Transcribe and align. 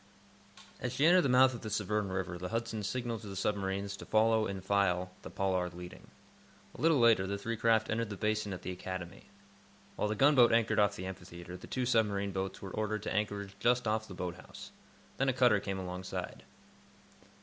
As 0.79 0.93
she 0.93 1.05
entered 1.05 1.21
the 1.21 1.29
mouth 1.29 1.53
of 1.53 1.61
the 1.61 1.69
Severn 1.69 2.11
River 2.11 2.35
the 2.39 2.49
"Hudson" 2.49 2.81
signaled 2.81 3.21
to 3.21 3.27
the 3.27 3.35
submarines 3.35 3.95
to 3.97 4.05
follow, 4.07 4.47
in 4.47 4.59
file, 4.61 5.11
the 5.21 5.29
"Pollard" 5.29 5.75
leading. 5.75 6.07
A 6.75 6.81
little 6.81 6.97
later 6.97 7.27
the 7.27 7.37
three 7.37 7.55
craft 7.55 7.87
entered 7.87 8.09
the 8.09 8.17
Basin 8.17 8.51
at 8.51 8.63
the 8.63 8.71
Academy. 8.71 9.25
While 9.97 10.07
the 10.07 10.15
gunboat 10.15 10.51
anchored 10.53 10.79
off 10.79 10.95
the 10.95 11.05
Amphitheatre, 11.05 11.55
the 11.55 11.67
two 11.67 11.85
submarine 11.85 12.31
boats 12.31 12.63
were 12.63 12.71
ordered 12.71 13.03
to 13.03 13.13
anchorage 13.13 13.53
just 13.59 13.87
off 13.87 14.07
the 14.07 14.15
Boat 14.15 14.37
House. 14.37 14.71
Then 15.17 15.29
a 15.29 15.33
cutter 15.33 15.59
came 15.59 15.77
alongside. 15.77 16.45